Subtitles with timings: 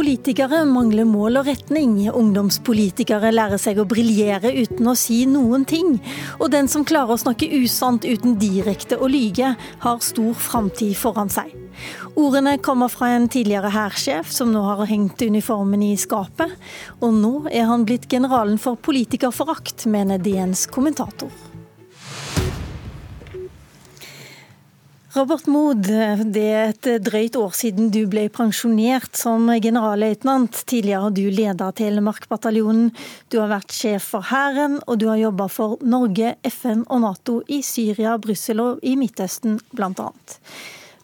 [0.00, 1.90] Politikere mangler mål og retning.
[2.16, 5.98] Ungdomspolitikere lærer seg å briljere uten å si noen ting.
[6.38, 9.50] Og den som klarer å snakke usant uten direkte å lyge,
[9.84, 11.52] har stor framtid foran seg.
[12.16, 16.56] Ordene kommer fra en tidligere hærsjef som nå har hengt uniformen i skapet.
[17.04, 21.49] Og nå er han blitt generalen for politikerforakt, mener DNs kommentator.
[25.10, 25.88] Robert Mood,
[26.30, 30.60] det er et drøyt år siden du ble pensjonert som generalløytnant.
[30.70, 32.92] Tidligere har du ledet Telemark-bataljonen,
[33.26, 37.40] du har vært sjef for Hæren, og du har jobba for Norge, FN og Nato
[37.50, 40.12] i Syria, Brussel og i Midtøsten bl.a.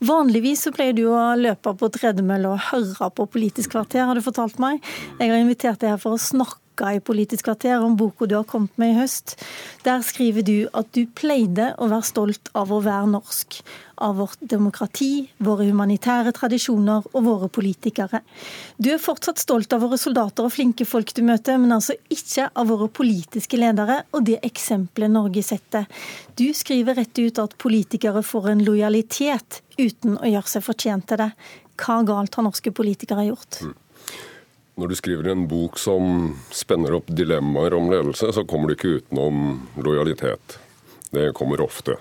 [0.07, 4.23] Vanligvis så pleier du å løpe på tredemølle og høre på Politisk kvarter, har du
[4.23, 4.79] fortalt meg.
[5.19, 8.45] Jeg har invitert deg her for å snakke i Politisk kvarter om boka du har
[8.45, 9.37] kommet med i høst.
[9.85, 13.61] Der skriver du at du pleide å være stolt av å være norsk.
[13.97, 18.21] Av vårt demokrati, våre humanitære tradisjoner og våre politikere.
[18.77, 22.51] Du er fortsatt stolt av våre soldater og flinke folk du møter, men altså ikke
[22.53, 25.89] av våre politiske ledere og det eksempelet Norge setter.
[26.37, 31.25] Du skriver rett ut at politikere får en lojalitet uten å gjøre seg fortjent til
[31.25, 31.33] det.
[31.81, 33.63] Hva galt har norske politikere gjort?
[33.65, 33.77] Mm.
[34.77, 38.99] Når du skriver en bok som spenner opp dilemmaer om ledelse, så kommer du ikke
[38.99, 40.59] utenom lojalitet.
[41.09, 41.95] Det kommer ofte.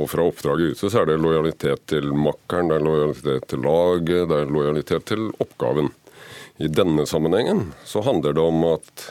[0.00, 4.30] Og fra oppdraget ute så er det lojalitet til makkeren, det er lojalitet til laget,
[4.30, 5.90] det er lojalitet til oppgaven.
[6.56, 9.04] I denne sammenhengen så handler det om at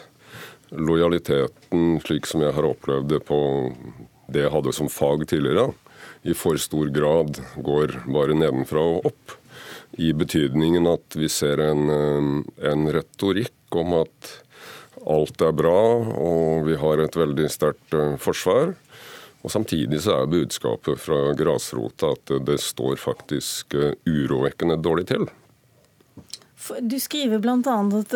[0.74, 3.40] lojaliteten, slik som jeg har opplevd det på
[4.34, 5.76] det jeg hadde som fag tidligere,
[6.26, 9.39] i for stor grad går bare nedenfra og opp
[9.98, 14.30] i betydningen at vi ser en, eh, en retorikk om at
[15.10, 18.76] alt er bra, og vi har et veldig sterkt eh, forsvar.
[19.40, 25.30] Og Samtidig så er budskapet fra grasrota at det står faktisk eh, urovekkende dårlig til.
[26.84, 27.78] Du skriver bl.a.
[27.80, 28.14] at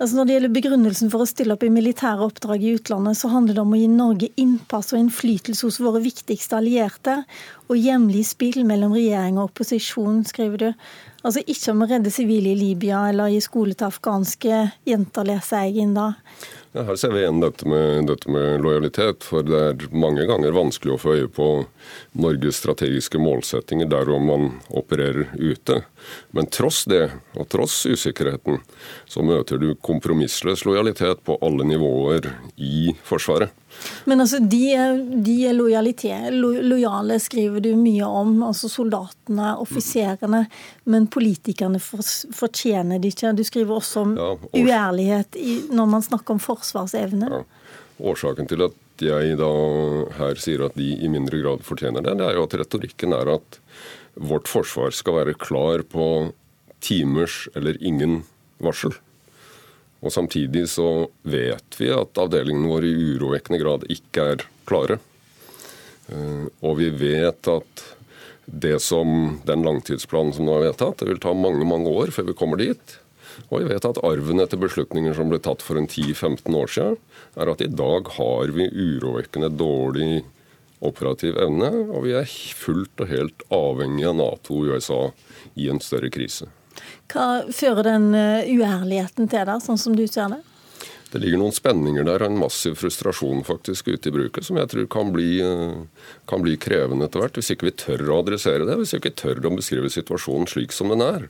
[0.00, 3.28] Altså når det gjelder Begrunnelsen for å stille opp i militære oppdrag i utlandet, så
[3.28, 7.18] handler det om å gi Norge innpass og innflytelse hos våre viktigste allierte,
[7.68, 10.70] og hjemlig spill mellom regjering og opposisjon, skriver du.
[11.20, 15.68] Altså ikke om å redde sivile i Libya eller gi skole til afghanske jenter, leser
[15.68, 16.14] jeg inn da.
[16.72, 19.24] Ja, her ser vi igjen dette med, dette med, lojalitet.
[19.26, 21.48] For det er mange ganger vanskelig å få øye på
[22.14, 25.80] Norges strategiske målsettinger der hvor man opererer ute.
[26.30, 28.62] Men tross det, og tross usikkerheten,
[29.10, 33.50] så møter du kompromissløs lojalitet på alle nivåer i Forsvaret.
[34.10, 34.62] Men altså, de
[35.24, 35.54] de er
[36.34, 38.34] lo, lojale, skriver du mye om.
[38.46, 40.44] Altså soldatene, offiserene.
[40.84, 42.04] Men politikerne for,
[42.36, 43.34] fortjener det ikke.
[43.36, 47.30] Du skriver også om ja, uærlighet i, når man snakker om forsvarsevne.
[47.30, 47.42] Ja.
[48.10, 49.50] Årsaken til at jeg da
[50.18, 53.34] her sier at de i mindre grad fortjener det, det er jo at retorikken er
[53.36, 53.60] at
[54.20, 56.06] vårt forsvar skal være klar på
[56.84, 58.22] timers eller ingen
[58.60, 58.92] varsel.
[60.00, 64.98] Og Samtidig så vet vi at avdelingene våre i urovekkende grad ikke er klare.
[66.08, 67.84] Eh, og vi vet at
[68.50, 72.30] det som den langtidsplanen som nå er vedtatt, det vil ta mange mange år før
[72.30, 72.96] vi kommer dit.
[73.48, 76.98] Og vi vet at arven etter beslutninger som ble tatt for en 10-15 år siden,
[77.38, 80.24] er at i dag har vi urovekkende dårlig
[80.80, 85.02] operativ evne, og vi er fullt og helt avhengig av Nato og USA
[85.60, 86.48] i en større krise.
[87.10, 90.40] Hva fører den eh, uærligheten til, da, sånn som du ser det?
[91.10, 94.70] Det ligger noen spenninger der og en massiv frustrasjon faktisk ute i bruket, som jeg
[94.70, 98.68] tror kan bli, eh, kan bli krevende etter hvert, hvis ikke vi tør å adressere
[98.68, 98.78] det.
[98.78, 101.26] Hvis vi ikke tør å beskrive situasjonen slik som den er.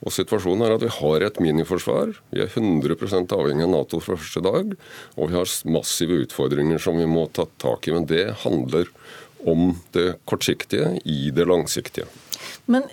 [0.00, 2.14] Og situasjonen er at Vi har et miniforsvar.
[2.32, 4.72] Vi er 100 avhengig av Nato fra første dag.
[5.16, 7.92] Og vi har massive utfordringer som vi må ta tak i.
[7.92, 8.88] Men det handler
[9.44, 12.08] om det kortsiktige i det langsiktige.
[12.66, 12.88] Men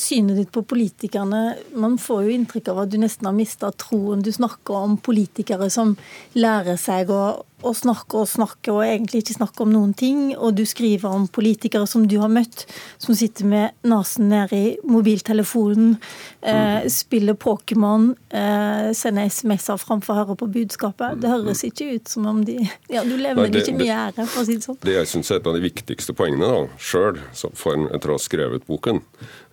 [0.00, 1.42] synet ditt på politikerne
[1.78, 4.24] Man får jo inntrykk av at du nesten har mista troen.
[4.24, 5.94] Du snakker om politikere som
[6.38, 10.30] lærer seg å, å, snakke og snakke og egentlig ikke snakke om noen ting.
[10.36, 12.66] Og du skriver om politikere som du har møtt,
[13.02, 15.96] som sitter med nesen nede i mobiltelefonen,
[16.40, 21.20] eh, spiller Pokémon, eh, sender SMS-er framfor å høre på budskapet.
[21.20, 22.58] Det høres ikke ut som om de
[22.90, 24.80] Ja, du lever Nei, det, ikke mye ære, for å si det sånn.
[24.84, 28.66] Det jeg syns er et av de viktigste poengene da, sjøl, etter å ha skrevet
[28.68, 29.02] boken,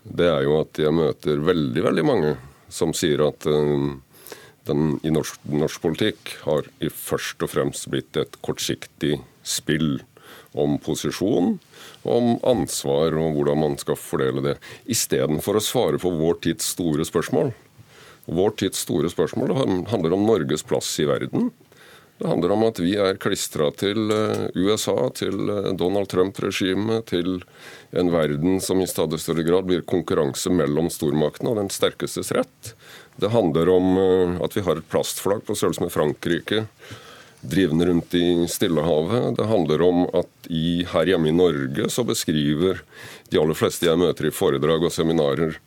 [0.07, 2.35] det er jo at jeg møter veldig, veldig mange
[2.71, 3.95] som sier at uh,
[4.67, 9.17] den i norsk, norsk, politikk har i først og fremst blitt et kortsiktig
[9.47, 10.01] spill
[10.57, 11.57] om posisjon,
[12.07, 14.57] om ansvar og hvordan man skal fordele det,
[14.89, 17.53] istedenfor å svare på vår tids store spørsmål.
[18.27, 19.53] Vår tids store spørsmål
[19.87, 21.51] handler om Norges plass i verden.
[22.17, 27.43] Det handler om at vi er klistra til eh, USA, til eh, Donald Trump-regimet, til
[27.93, 32.73] en verden som i stadig større grad blir konkurranse mellom stormaktene og den sterkestes rett.
[33.21, 36.65] Det handler om eh, at vi har et plastflagg på størrelse med Frankrike
[37.41, 39.37] drivende rundt i Stillehavet.
[39.37, 42.81] Det handler om at i, her hjemme i Norge så beskriver
[43.29, 45.59] de aller fleste jeg møter i foredrag og seminarer,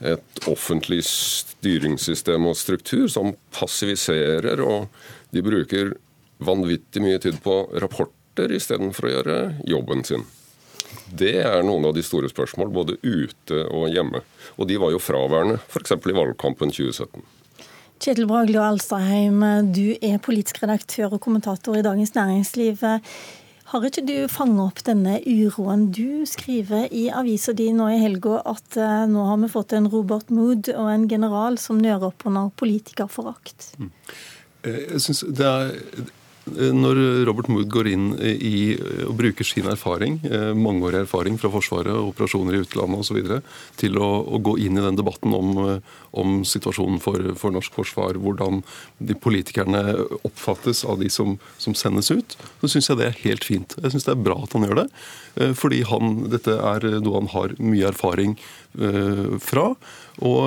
[0.00, 4.86] et offentlig styringssystem og struktur som passiviserer, og
[5.30, 5.94] de bruker
[6.40, 10.24] vanvittig mye tid på rapporter istedenfor å gjøre jobben sin.
[11.10, 14.22] Det er noen av de store spørsmål, både ute og hjemme.
[14.58, 15.94] Og de var jo fraværende, f.eks.
[15.94, 17.26] i valgkampen 2017.
[18.00, 19.42] Kjetil Bragli og Alstaheim,
[19.74, 22.80] du er politisk redaktør og kommentator i Dagens Næringsliv.
[23.70, 25.90] Har ikke du fanget opp denne uroen?
[25.94, 29.86] Du skriver i avisa di nå i helga at uh, nå har vi fått en
[29.92, 33.68] Robert Mood og en general som nører opp under politikerforakt.
[33.78, 33.92] Mm.
[34.64, 36.10] Eh, jeg synes det er
[36.58, 36.98] Eh, når
[37.28, 38.74] Robert Mood går inn i
[39.06, 43.40] og bruker sin erfaring, eh, mangeårig erfaring fra Forsvaret, operasjoner i utlandet osv.,
[43.80, 47.76] til å, å, gå inn i den debatten om, eh, om situasjonen for, for, norsk
[47.76, 48.62] forsvar, hvordan
[48.98, 49.82] de politikerne
[50.26, 53.76] oppfattes av de som, som sendes ut, så syns jeg det er helt fint.
[53.80, 54.88] Jeg syns det er bra at han gjør det.
[55.56, 58.32] Fordi han, dette er noe han har mye erfaring
[59.40, 59.66] fra,
[60.18, 60.40] og,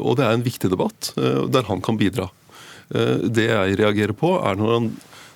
[0.00, 2.26] og det er en viktig debatt der han kan bidra.
[2.90, 4.88] Det jeg reagerer på, er når han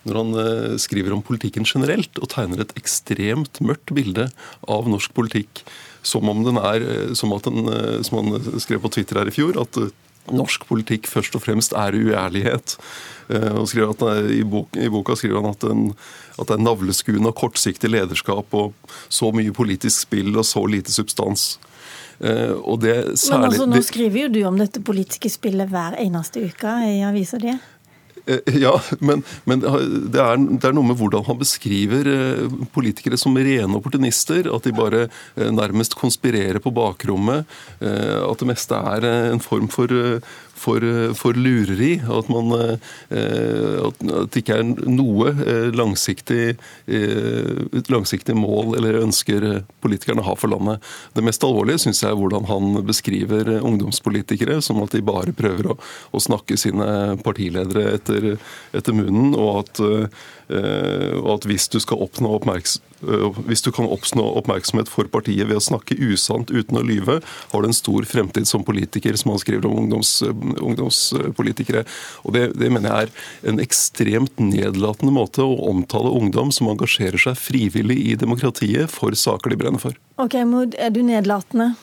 [0.09, 4.29] når han eh, skriver om politikken generelt og tegner et ekstremt mørkt bilde
[4.69, 5.65] av norsk politikk.
[6.07, 9.35] Som om den er, eh, som, den, eh, som han skrev på Twitter her i
[9.35, 9.81] fjor, at
[10.29, 12.75] norsk politikk først og fremst er uærlighet.
[13.29, 14.03] Og at,
[14.33, 15.87] i, bok, i, boka skriver han at, den,
[16.37, 18.77] at det er navleskuende og kortsiktig lederskap og
[19.09, 21.55] så mye politisk spill og så lite substans.
[22.19, 26.43] Og det særlig, Men altså, Nå skriver jo du om dette politiske spillet hver eneste
[26.49, 27.53] uke i avisa di.
[28.29, 33.19] Eh, ja, men, men det, er, det, er, noe med hvordan han beskriver eh, politikere
[33.21, 34.51] som rene opportunister.
[34.53, 37.49] At de bare eh, nærmest konspirerer på bakrommet.
[37.79, 39.93] At det meste er en form for
[40.59, 40.85] for,
[41.19, 41.97] for lureri.
[42.03, 42.53] At, man,
[43.11, 46.57] eh, at det ikke er noe eh, langsiktig,
[46.87, 49.49] eh, langsiktig mål eller ønsker
[49.85, 50.85] politikerne har for landet.
[51.17, 55.73] Det mest alvorlige syns jeg er hvordan han beskriver ungdomspolitikere som at de bare prøver
[55.73, 55.79] å,
[56.13, 58.35] å snakke sine partiledere etter,
[58.77, 59.87] etter munnen, og at
[60.49, 65.63] Eh, og at hvis du, eh, hvis du, kan oppsnå oppmerksomhet for partiet ved å
[65.63, 67.19] snakke usant uten å lyve,
[67.53, 71.85] har du en stor fremtid som politiker, som han skriver om ungdoms, eh, ungdomspolitikere.
[72.27, 77.21] Og det, det, mener jeg er en ekstremt nedlatende måte å omtale ungdom som engasjerer
[77.29, 79.99] seg frivillig i demokratiet for saker de brenner for.
[80.19, 81.75] Ok, Mod, er du nedlatende?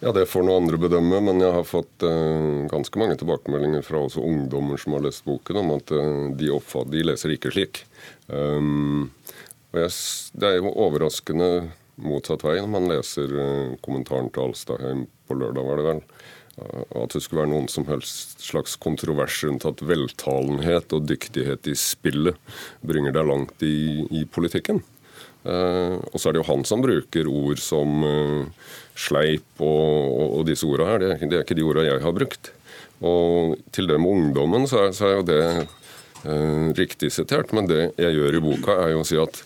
[0.00, 4.00] Ja, Det får noen andre bedømme, men jeg har fått uh, ganske mange tilbakemeldinger fra
[4.06, 7.82] også ungdommer som har lest boken, om at uh, de, oppfatt, de leser ikke slik.
[8.32, 9.10] Um,
[9.76, 9.92] jeg,
[10.34, 11.70] Det er jo overraskende
[12.00, 16.04] motsatt vei når man leser uh, kommentaren til Alstadheim på lørdag, var det vel.
[16.60, 21.76] At det skulle være noen som helst slags kontrovers rundt at veltalenhet og dyktighet i
[21.78, 22.36] spillet
[22.84, 24.82] bringer deg langt i, i politikken.
[25.40, 30.26] Uh, og så er det jo han som bruker ord som uh, sleip og, og,
[30.40, 31.00] og disse ordene her.
[31.00, 32.52] Det er, det er, ikke de ordene jeg har brukt.
[33.00, 35.42] Og til det med ungdommen, så er, så er jo det
[36.76, 37.52] riktig sitert.
[37.56, 39.40] Men det jeg gjør i boka, er jo å si at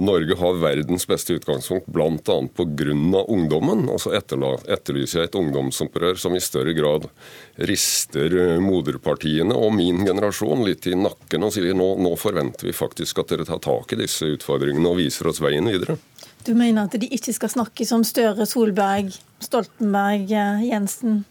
[0.00, 2.18] Norge har verdens beste utgangspunkt bl.a.
[2.18, 3.22] pga.
[3.24, 3.86] ungdommen.
[3.88, 7.08] Og så etterlyser jeg et ungdomsopprør som i større grad
[7.68, 12.76] rister eh, moderpartiene og min generasjon litt i nakken og sier nå, nå forventer vi
[12.76, 15.98] faktisk at dere tar tak i disse utfordringene og viser oss veien videre.
[16.46, 19.10] Du mener at de ikke skal snakke som Støre, Solberg,
[19.44, 21.24] Stoltenberg, eh, Jensen?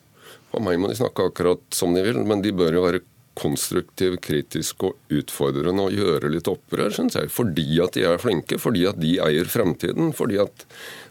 [0.51, 3.03] For meg må de snakke akkurat som de vil, men de bør jo være
[3.37, 7.31] konstruktiv, kritisk og utfordrende og gjøre litt opprør, syns jeg.
[7.33, 10.11] Fordi at de er flinke, fordi at de eier fremtiden.
[10.17, 10.65] Fordi at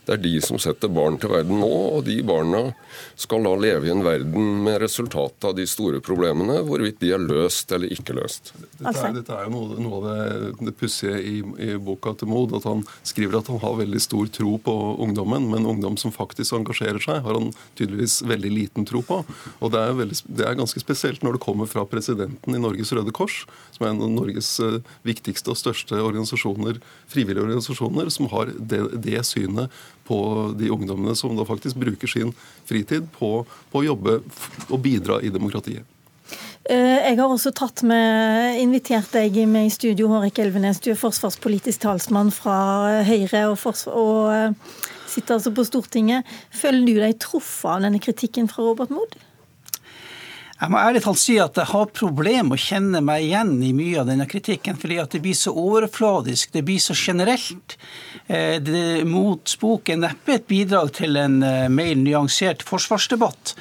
[0.07, 2.61] det er de som setter barn til verden nå, og de barna
[3.19, 7.23] skal da leve i en verden med resultatet av de store problemene, hvorvidt de er
[7.23, 8.53] løst eller ikke løst.
[8.79, 12.31] Dette er, dette er jo noe, noe, av det, det pussige i, i, boka til
[12.31, 16.15] Mod, at han skriver at han har veldig stor tro på ungdommen, men ungdom som
[16.15, 19.21] faktisk engasjerer seg, har han tydeligvis veldig liten tro på.
[19.59, 22.95] Og det er, veldig, det er ganske spesielt når det kommer fra presidenten i Norges
[22.95, 23.43] Røde Kors,
[23.75, 26.79] som er en av Norges eh, viktigste og største organisasjoner,
[27.11, 29.75] frivillige organisasjoner, som har det, det synet
[30.07, 30.19] på
[30.59, 32.33] de ungdommene som da faktisk bruker sin
[32.69, 33.41] fritid på,
[33.73, 34.21] på å jobbe
[34.71, 35.85] og bidra i demokratiet.
[36.67, 40.81] Eh, jeg har også tatt med, invitert deg med i studio, Hårek Elvenes.
[40.83, 44.75] Du er forsvarspolitisk talsmann fra Høyre og, og eh,
[45.07, 46.27] sitter altså på Stortinget.
[46.51, 49.15] Føler du deg truffet av denne kritikken fra Robert Mood?
[50.57, 53.75] Jeg må ærlig talt si at jeg har problemer med å kjenne meg igjen i
[53.77, 57.77] mye av denne kritikken, fordi at det blir så overfladisk, det blir så generelt.
[58.25, 63.53] Eh, det Mots bok er neppe et bidrag til en eh, mer nyansert forsvarsdebatt.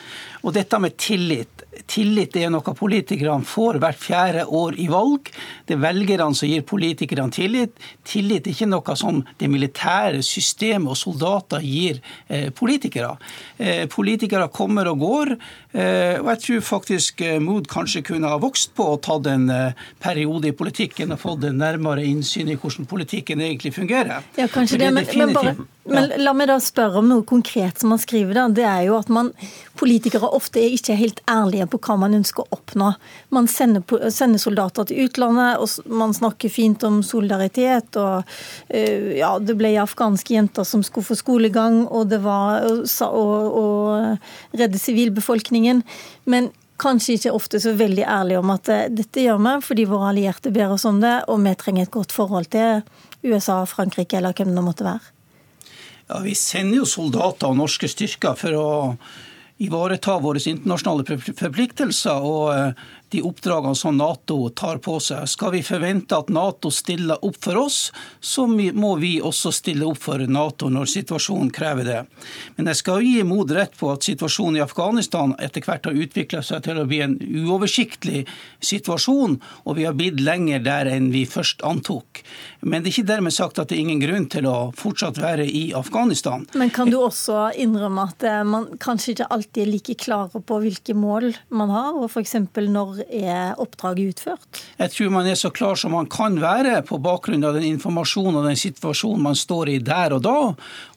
[0.47, 1.54] Og dette med tillit.
[1.89, 5.29] Tillit er noe politikerne får hvert fjerde år i valg.
[5.67, 7.75] Det er velgerne som gir politikerne tillit.
[8.07, 13.15] Tillit er ikke noe som det militære systemet og soldater gir eh, politikere.
[13.57, 15.33] Eh, politikere kommer og går,
[15.75, 19.47] eh, og jeg tror faktisk Mood kanskje kunne ha vokst på og tatt en
[20.01, 24.25] periode i politikken og fått en nærmere innsyn i hvordan politikken egentlig fungerer.
[24.37, 25.55] Ja, kanskje det, men, men, bare,
[25.85, 28.53] men, la meg da spørre om noe konkret som man skriver der.
[28.57, 29.29] Det er jo at man,
[29.77, 32.89] politikere ofte er ikke helt ærlige på hva man ønsker å oppnå.
[33.35, 37.99] Man sender, sender soldater til utlandet, og man snakker fint om solidaritet.
[38.01, 43.25] og uh, ja, Det ble afghanske jenter som skulle få skolegang, og det var å,
[44.57, 45.85] redde sivilbefolkningen.
[46.25, 46.49] Men
[46.81, 50.53] kanskje ikke ofte så veldig ærlige om at uh, dette gjør vi fordi våre allierte
[50.55, 52.81] ber oss om det, og vi trenger et godt forhold til
[53.21, 55.14] USA, Frankrike eller hvem det måtte være.
[56.09, 58.67] Ja, Vi sender jo soldater og norske styrker for å
[59.65, 61.05] ivareta våre internasjonale
[61.39, 62.21] forpliktelser.
[62.21, 65.27] og eh, de oppdragene som Nato tar på seg.
[65.29, 67.79] Skal vi forvente at Nato stiller opp for oss,
[68.19, 72.01] så må vi også stille opp for Nato når situasjonen krever det.
[72.57, 76.43] Men jeg skal gi Mod rett på at situasjonen i Afghanistan etter hvert har utvikla
[76.45, 78.25] seg til å bli en uoversiktlig
[78.63, 82.21] situasjon, og vi har blitt lenger der enn vi først antok.
[82.61, 85.45] Men det er ikke dermed sagt at det er ingen grunn til å fortsatt være
[85.45, 86.45] i Afghanistan.
[86.57, 90.59] Men kan du også innrømme at eh, man kanskje ikke alltid er like klare på
[90.63, 92.37] hvilke mål man har, og f.eks.
[92.57, 94.61] når er oppdraget utført?
[94.79, 98.39] Jeg tror man er så klar som man kan være på bakgrunn av den informasjonen
[98.41, 100.35] og den situasjonen man står i der og da.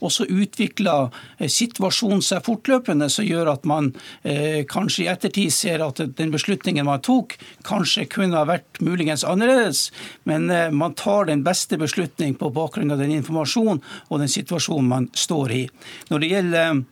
[0.02, 5.54] Og så utvikler eh, situasjonen seg fortløpende, som gjør at man eh, kanskje i ettertid
[5.54, 7.36] ser at den beslutningen man tok,
[7.66, 9.88] kanskje kunne ha vært muligens annerledes.
[10.28, 14.92] Men eh, man tar den beste beslutning på bakgrunn av den informasjonen og den situasjonen
[14.92, 15.64] man står i.
[16.12, 16.86] Når det gjelder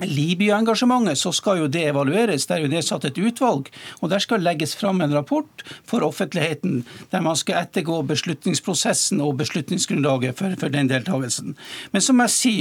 [0.00, 2.46] Libya-engasjementet, så skal jo det evalueres.
[2.48, 3.68] Det er jo nedsatt et utvalg.
[4.00, 9.36] og Der skal legges fram en rapport for offentligheten der man skal ettergå beslutningsprosessen og
[9.42, 11.56] beslutningsgrunnlaget for, for den deltakelsen.
[11.92, 12.54] Men så må jeg si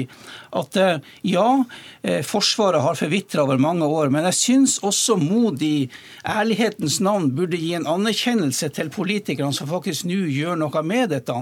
[0.51, 1.47] at eh, ja,
[2.03, 5.89] eh, Forsvaret har forvitra over mange år, men jeg syns også Mod i
[6.27, 11.35] ærlighetens navn burde gi en anerkjennelse til politikerne som faktisk nå gjør noe med dette.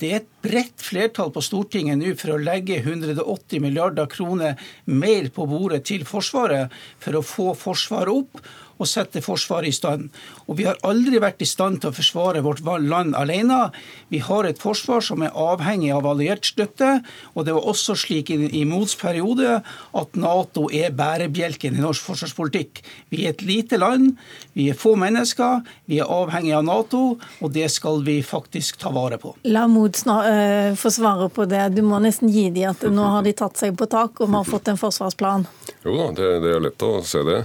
[0.00, 4.58] Det er et bredt flertall på Stortinget nå for å legge 180 milliarder kroner
[4.90, 6.72] mer på bordet til Forsvaret
[7.02, 8.42] for å få Forsvaret opp
[8.82, 10.10] og sette Forsvaret i stand.
[10.48, 13.70] Og Vi har aldri vært i stand til å forsvare vårt land alene.
[14.10, 17.00] Vi har et forsvar som er avhengig av alliert støtte.
[17.34, 22.10] Og det var også slik i, i Mols periode at Nato er bærebjelken i norsk
[22.10, 22.82] forsvarspolitikk.
[23.12, 24.16] Vi er et lite land,
[24.56, 27.02] vi er få mennesker, vi er avhengig av Nato,
[27.40, 29.34] og det skal vi faktisk ta vare på.
[29.48, 31.68] La Mod øh, få svare på det.
[31.76, 34.38] Du må nesten gi dem at nå har de tatt seg på tak og vi
[34.38, 35.46] har fått en forsvarsplan.
[35.84, 37.40] Jo da, det, det er lett å se det.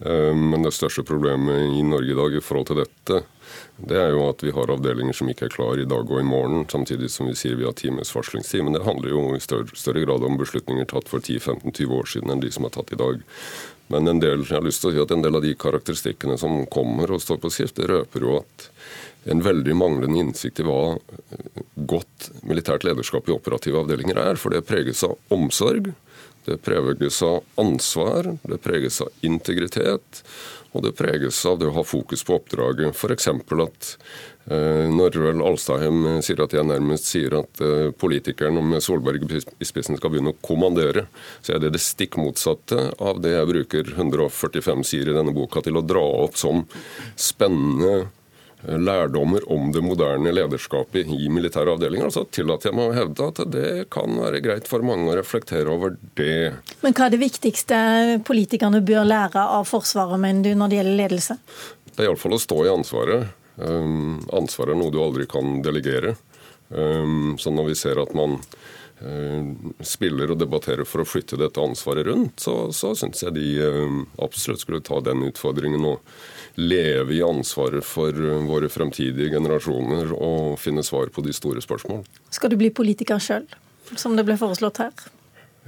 [0.00, 3.22] Eh, men det største problemet i Norge i dag i forhold til dette,
[3.78, 6.26] det er jo at vi har avdelinger som ikke er klar i dag og i
[6.26, 8.64] morgen, samtidig som vi sier vi har times varslingstid.
[8.66, 12.44] Men det handler jo i større, grad om beslutninger tatt for 10-15-20 år siden enn
[12.44, 13.22] de som er tatt i dag.
[13.88, 16.36] Men en del, jeg har lyst til å si at en del av de karakteristikkene
[16.38, 18.68] som kommer og står på skrift, det røper jo at
[19.32, 20.98] en veldig manglende innsikt i hva
[21.88, 24.40] godt militært lederskap i operative avdelinger er.
[24.40, 25.90] For det preges av omsorg,
[26.48, 30.22] det preges av ansvar, det preges av integritet,
[30.72, 32.92] og det preges av det å ha fokus på oppdraget.
[32.92, 33.28] F.eks.
[33.32, 33.88] at
[34.52, 37.62] eh, når vel Alstaheim sier at jeg nærmest sier at
[38.00, 41.06] politikerne politikeren med Solberg i spissen skal begynne å kommandere,
[41.40, 45.64] så er det det stikk motsatte av det jeg bruker 145 sider i denne boka
[45.64, 46.66] til å dra opp som
[47.16, 48.08] spennende
[48.66, 52.10] lærdommer om det moderne lederskapet i militære avdelinger.
[52.10, 55.70] Så tillater jeg meg å hevde at det kan være greit for mange å reflektere
[55.70, 56.54] over det.
[56.82, 57.80] Men hva er det viktigste
[58.26, 61.38] politikerne bør lære av Forsvaret, mener du, når det gjelder ledelse?
[61.92, 63.28] Det er iallfall å stå i ansvaret.
[63.58, 66.16] Um, ansvaret er noe du aldri kan delegere.
[66.68, 69.54] Um, så når vi ser at man uh,
[69.86, 74.02] spiller og debatterer for å flytte dette ansvaret rundt, så, så syns jeg de um,
[74.22, 76.02] absolutt skulle ta den utfordringen og
[76.58, 78.14] leve i ansvaret for
[78.48, 82.02] våre fremtidige generasjoner og finne svar på de store spørsmål.
[82.34, 83.46] Skal du bli politiker sjøl,
[83.94, 85.06] som det ble foreslått her?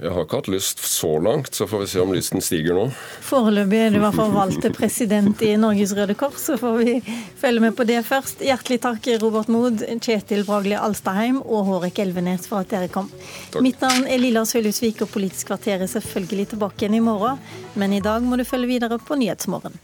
[0.01, 2.87] Jeg har ikke hatt lyst så langt, så får vi se om lysten stiger nå.
[3.21, 6.79] Foreløpig er du i hvert fall valgt til president i Norges Røde Kors, så får
[6.79, 6.95] vi
[7.37, 8.41] følge med på det først.
[8.41, 13.11] Hjertelig takk Robert Mood, Kjetil Bragli Alstaheim og Hårek Elvenes for at dere kom.
[13.53, 13.61] Takk.
[13.61, 17.37] Mitt navn er Lilla Sølhusvik, og Politisk kvarter er selvfølgelig tilbake igjen i morgen.
[17.77, 19.77] Men i dag må du følge videre på Nyhetsmorgen.